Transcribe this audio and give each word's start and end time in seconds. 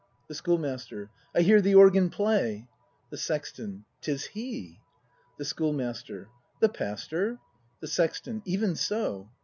The 0.29 0.33
Schoolmaster. 0.33 1.11
I 1.35 1.41
hear 1.41 1.61
the 1.61 1.75
organ 1.75 2.09
play! 2.09 2.67
The 3.11 3.17
Sexton. 3.17 3.85
'Tis 4.01 4.23
he. 4.33 4.79
The 5.37 5.45
Schoolmaster. 5.45 6.27
The 6.59 6.69
Pastor? 6.69 7.37
The 7.81 7.87
Sexton. 7.87 8.41
Even 8.43 8.75
so. 8.75 9.29